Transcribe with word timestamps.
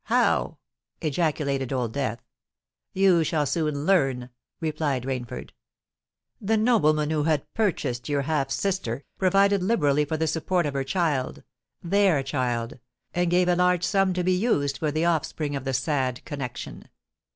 —how?" 0.05 0.57
ejaculated 1.01 1.71
Old 1.71 1.93
Death. 1.93 2.23
"You 2.91 3.23
shall 3.23 3.45
soon 3.45 3.85
learn," 3.85 4.31
replied 4.59 5.03
Rainford. 5.03 5.51
"The 6.41 6.57
nobleman 6.57 7.11
who 7.11 7.25
had 7.25 7.53
purchased 7.53 8.09
your 8.09 8.23
half 8.23 8.49
sister, 8.49 9.05
provided 9.19 9.61
liberally 9.61 10.05
for 10.05 10.17
the 10.17 10.25
support 10.25 10.65
of 10.65 10.73
her 10.73 10.83
child—their 10.83 12.23
child—and 12.23 13.29
gave 13.29 13.47
a 13.47 13.55
large 13.55 13.83
sum 13.83 14.13
to 14.15 14.23
be 14.23 14.33
used 14.33 14.79
for 14.79 14.89
the 14.91 15.05
offspring 15.05 15.55
of 15.55 15.65
that 15.65 15.73
sad 15.75 16.25
connexion. 16.25 16.89